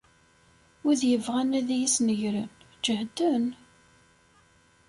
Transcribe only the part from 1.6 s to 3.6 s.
iyi-snegren, ǧehden.